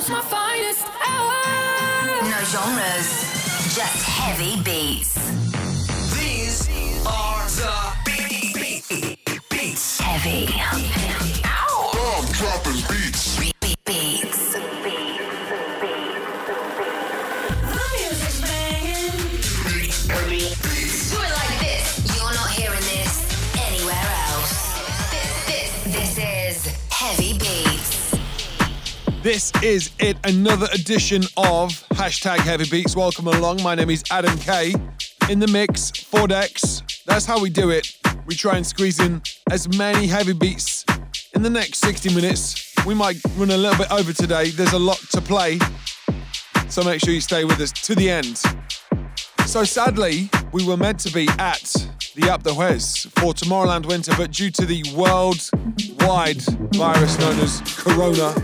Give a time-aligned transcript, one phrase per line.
[0.00, 1.36] It's my finest hour.
[2.30, 5.12] No genres, just heavy beats.
[6.16, 6.70] These
[7.06, 7.74] are the
[8.06, 8.54] beat,
[8.88, 10.00] beat, beats.
[10.00, 10.46] Heavy.
[11.92, 13.09] Bomb dropping beats.
[29.30, 32.96] This is it, another edition of hashtag Heavy Beats.
[32.96, 33.62] Welcome along.
[33.62, 34.74] My name is Adam K.
[35.28, 36.82] In the mix, four decks.
[37.06, 37.96] That's how we do it.
[38.26, 40.84] We try and squeeze in as many heavy beats
[41.32, 42.74] in the next 60 minutes.
[42.84, 44.50] We might run a little bit over today.
[44.50, 45.60] There's a lot to play.
[46.68, 48.42] So make sure you stay with us to the end.
[49.46, 51.62] So sadly, we were meant to be at
[52.16, 56.42] the Alpe d'Huez for Tomorrowland Winter, but due to the worldwide
[56.74, 58.34] virus known as Corona,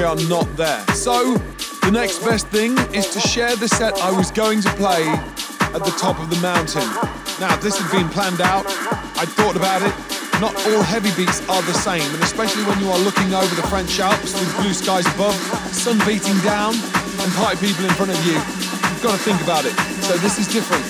[0.00, 0.80] we are not there.
[0.96, 1.36] So
[1.84, 5.04] the next best thing is to share the set I was going to play
[5.76, 6.88] at the top of the mountain.
[7.36, 8.64] Now, this had been planned out.
[9.20, 9.92] I thought about it.
[10.40, 13.66] Not all heavy beats are the same, and especially when you are looking over the
[13.68, 15.36] French Alps with blue skies above,
[15.68, 16.72] sun beating down,
[17.20, 18.40] and party people in front of you.
[18.40, 19.76] You've got to think about it.
[20.08, 20.80] So this is different.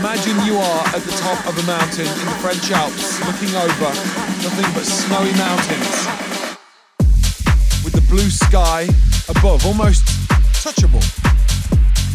[0.00, 3.92] Imagine you are at the top of a mountain in the French Alps, looking over
[4.40, 6.23] nothing but snowy mountains,
[8.14, 8.82] blue sky
[9.28, 10.04] above, almost
[10.62, 11.02] touchable.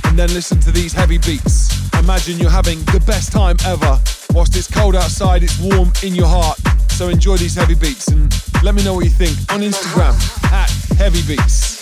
[0.08, 1.92] And then listen to these heavy beats.
[2.00, 4.00] Imagine you're having the best time ever.
[4.34, 6.58] Whilst it's cold outside, it's warm in your heart.
[6.92, 8.34] So enjoy these heavy beats and
[8.64, 10.16] let me know what you think on Instagram
[10.54, 11.79] at Heavy Beats.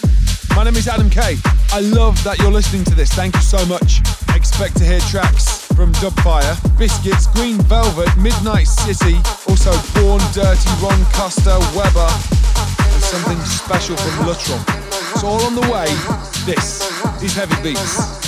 [0.58, 1.38] My name is Adam K.
[1.72, 3.12] I love that you're listening to this.
[3.12, 4.02] Thank you so much.
[4.34, 11.06] Expect to hear tracks from Dubfire, Biscits, Green Velvet, Midnight City, also Born Dirty, Ron
[11.14, 14.58] Costa, Weber, and something special from Lutron.
[15.14, 15.86] It's all on the way.
[16.50, 16.82] This
[17.22, 18.27] is Heavy Beats.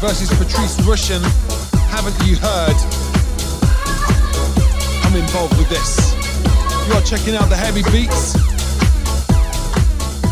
[0.00, 1.22] Versus Patrice Rushen.
[1.88, 2.76] Haven't you heard?
[5.04, 6.12] I'm involved with this.
[6.88, 8.34] You are checking out the heavy beats.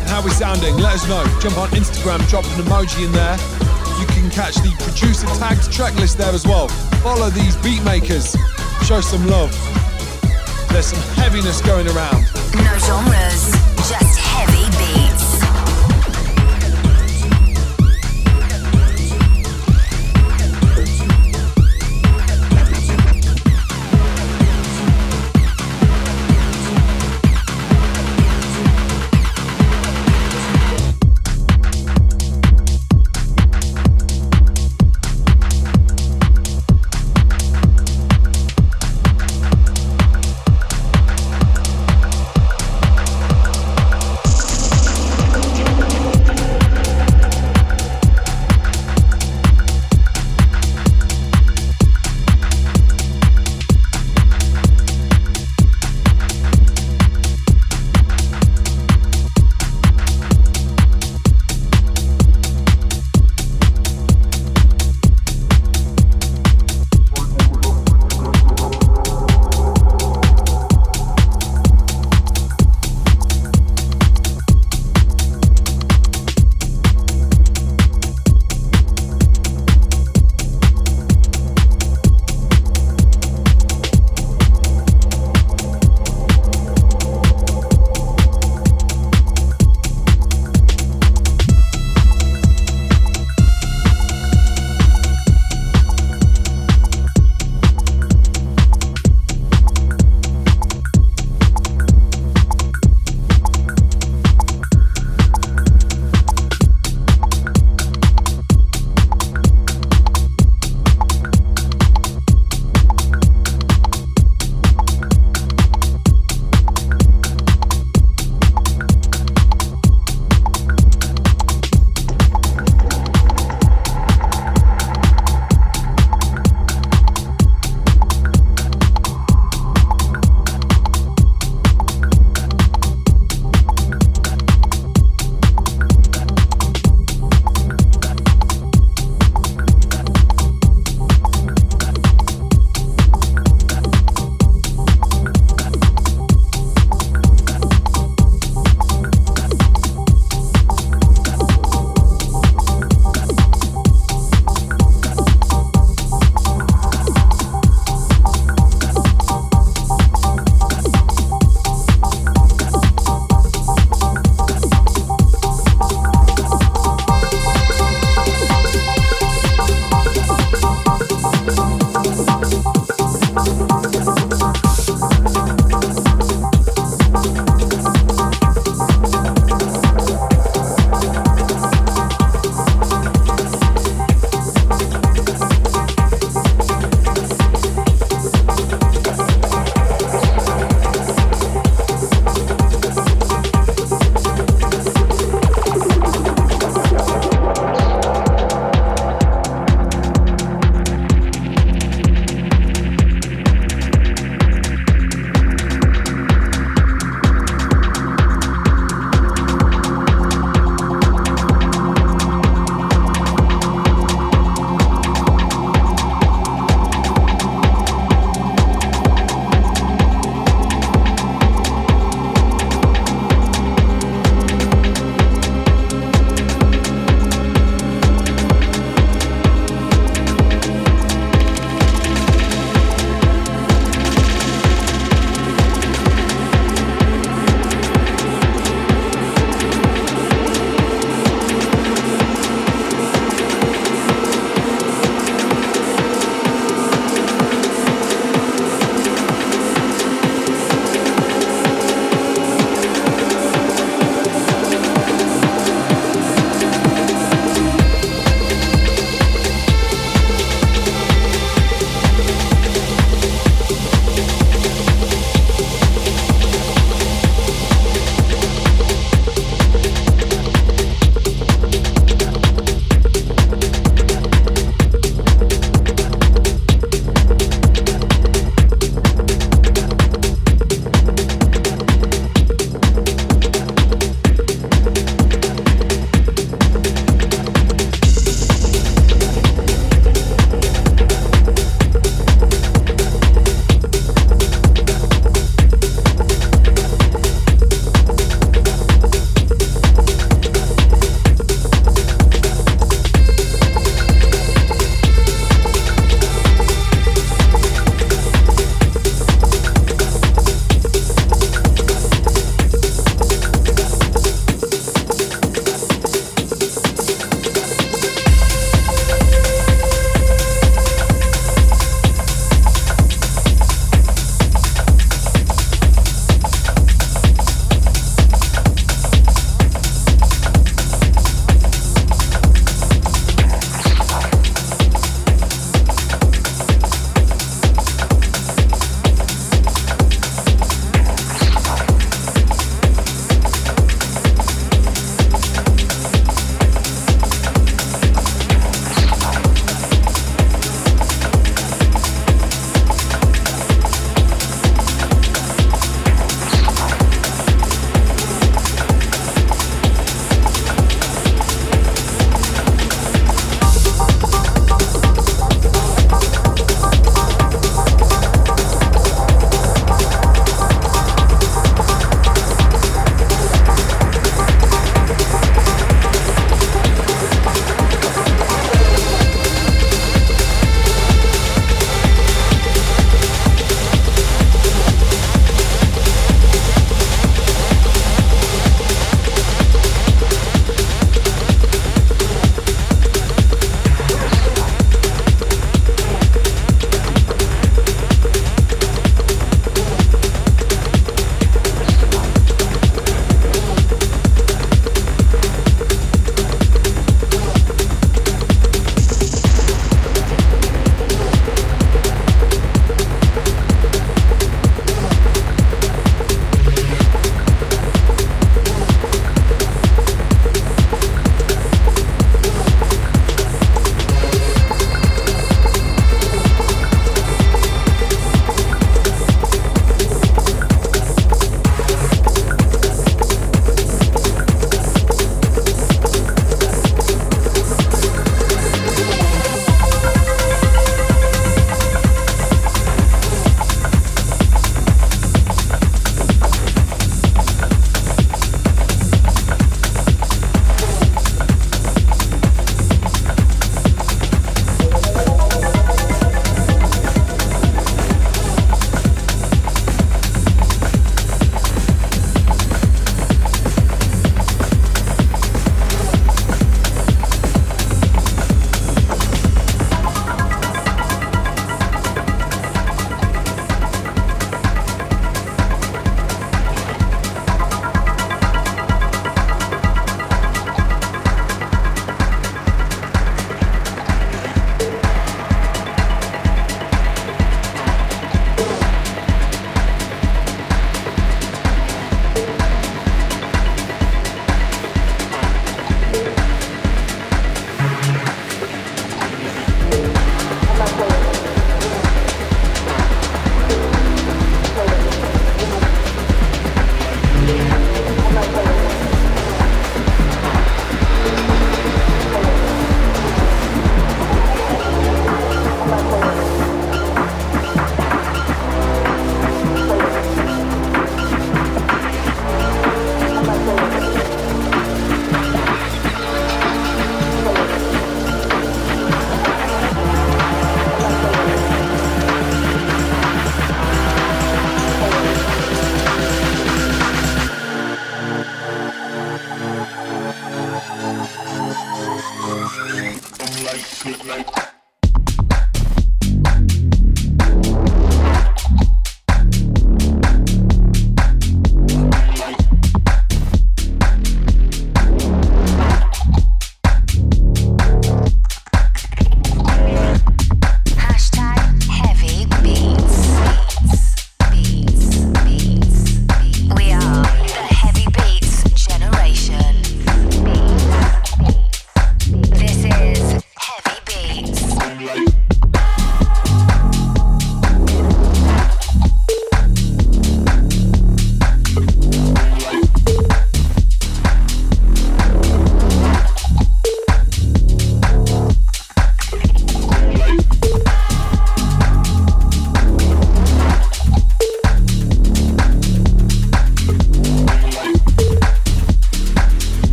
[0.00, 0.76] And how we sounding?
[0.76, 1.24] Let us know.
[1.40, 3.36] Jump on Instagram, drop an emoji in there.
[4.00, 6.68] You can catch the producer tagged track list there as well.
[7.02, 8.36] Follow these beat makers.
[8.84, 9.50] Show some love.
[10.70, 12.26] There's some heaviness going around.
[12.54, 13.54] No genres,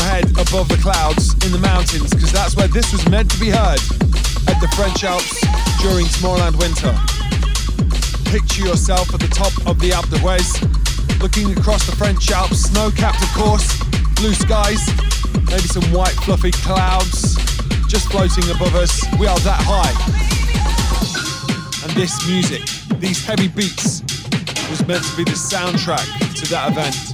[0.00, 3.38] your head above the clouds in the mountains because that's where this was meant to
[3.40, 3.80] be heard
[4.48, 5.40] at the French Alps
[5.80, 6.92] during Tomorrowland Winter.
[8.30, 10.62] Picture yourself at the top of the Alpe d'Huez,
[11.20, 13.66] looking across the French Alps, snow capped, of course,
[14.16, 14.80] blue skies,
[15.48, 17.36] maybe some white fluffy clouds
[17.88, 19.04] just floating above us.
[19.18, 19.94] We are that high.
[21.84, 22.62] And this music,
[23.00, 24.00] these heavy beats,
[24.70, 26.06] was meant to be the soundtrack
[26.40, 27.09] to that event.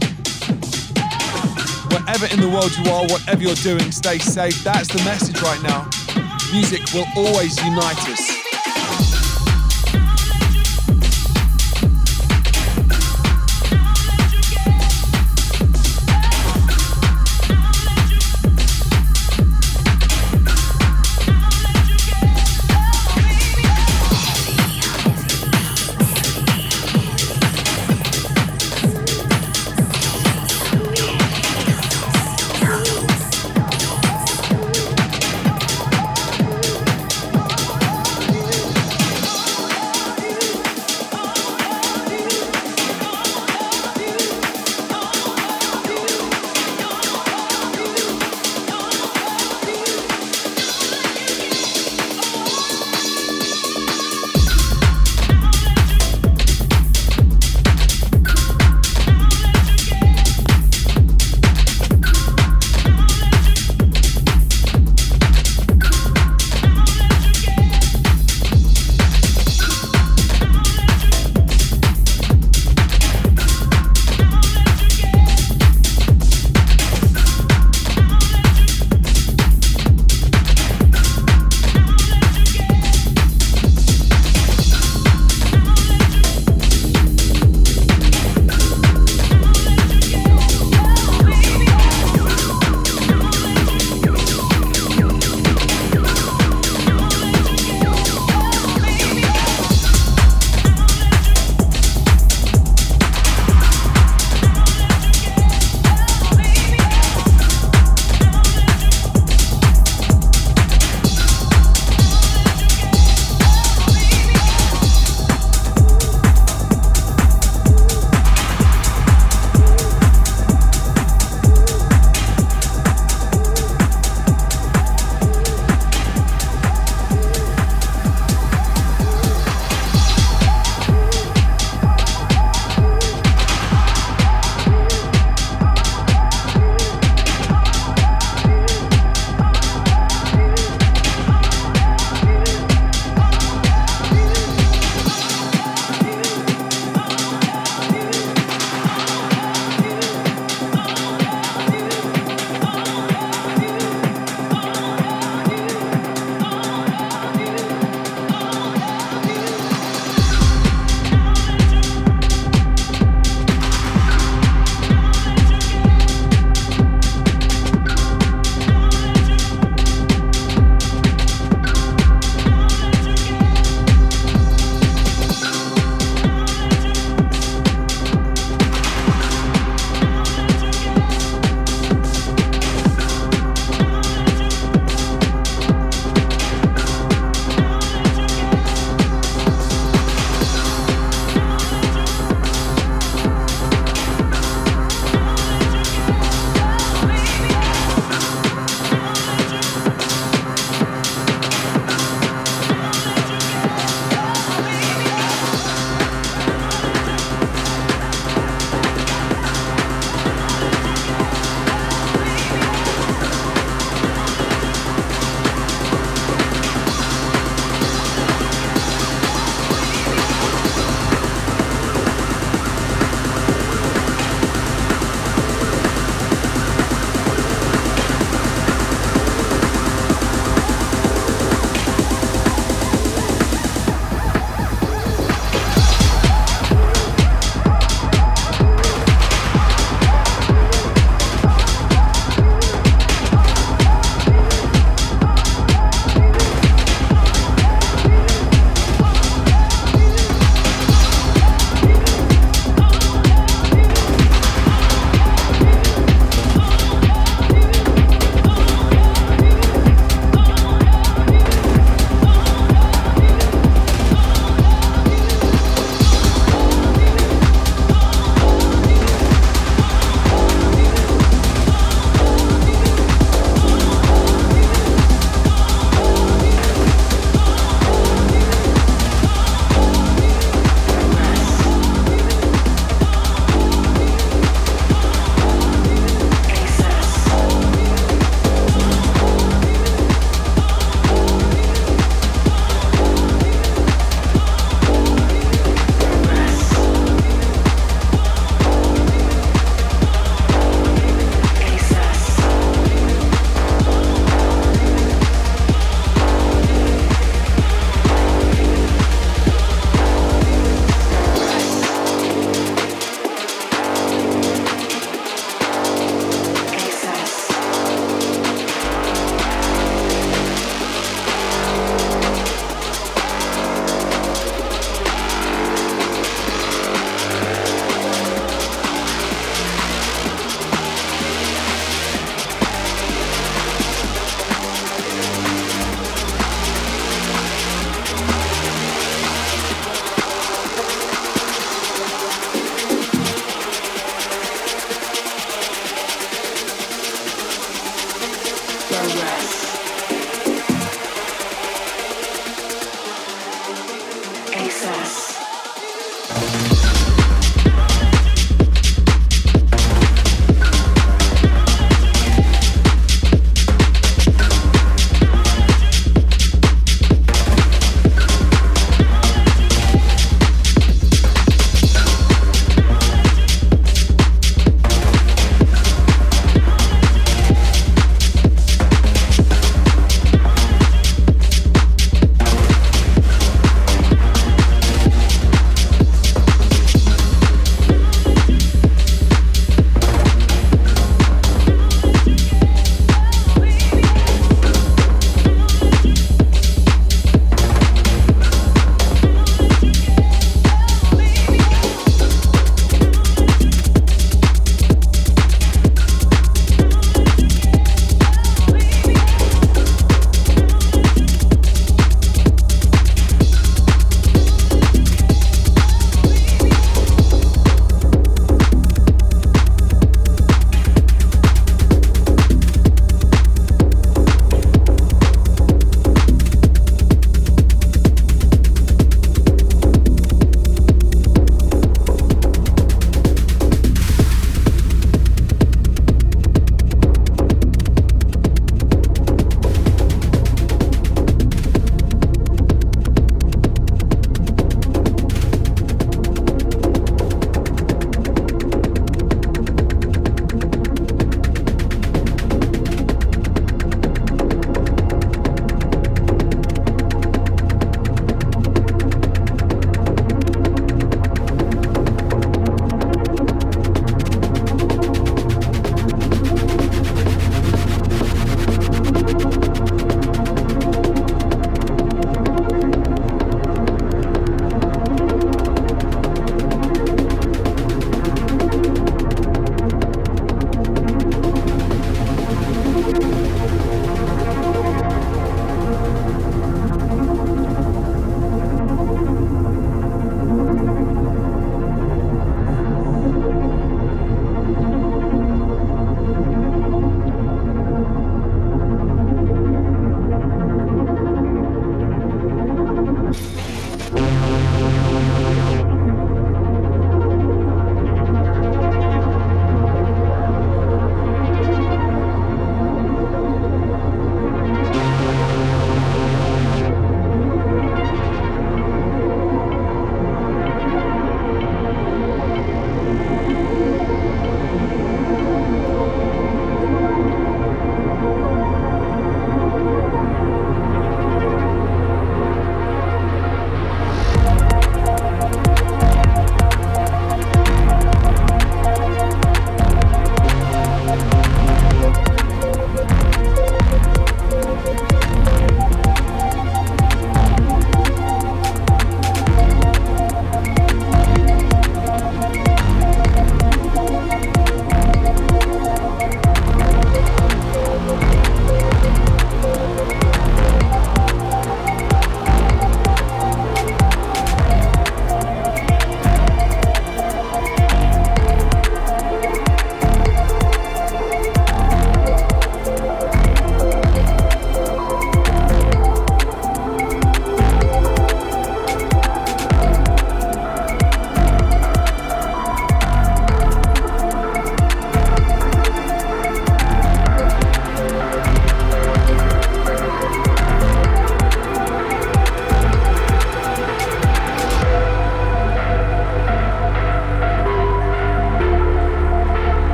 [1.90, 4.62] Wherever in the world you are, whatever you're doing, stay safe.
[4.64, 5.88] That's the message right now.
[6.52, 8.45] Music will always unite us.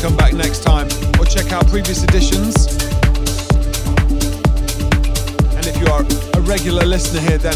[0.00, 0.86] come back next time
[1.18, 2.56] or check out previous editions.
[5.54, 6.00] And if you are
[6.34, 7.54] a regular listener here, then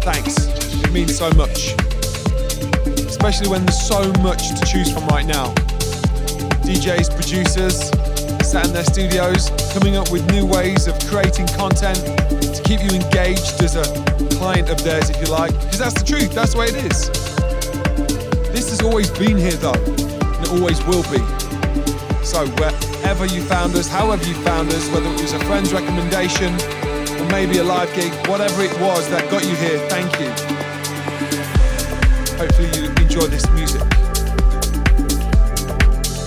[0.00, 0.34] thanks.
[0.82, 1.74] It means so much.
[3.06, 5.52] Especially when there's so much to choose from right now.
[6.64, 7.90] DJs, producers,
[8.40, 12.96] sat in their studios, coming up with new ways of creating content to keep you
[12.96, 13.84] engaged as a
[14.36, 15.52] client of theirs, if you like.
[15.52, 17.08] Because that's the truth, that's the way it is.
[18.52, 19.99] This has always been here, though
[20.50, 21.18] always will be.
[22.24, 26.52] So, wherever you found us, however you found us, whether it was a friend's recommendation
[27.20, 30.30] or maybe a live gig, whatever it was that got you here, thank you.
[32.36, 33.80] Hopefully, you enjoy this music.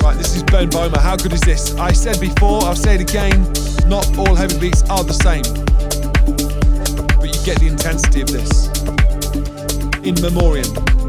[0.02, 0.98] Right, this is Ben Böhmer.
[0.98, 1.76] How good is this?
[1.76, 3.44] I said before, I'll say it again,
[3.88, 5.44] not all heavy beats are the same.
[7.18, 8.68] But you get the intensity of this.
[10.04, 11.03] In memoriam.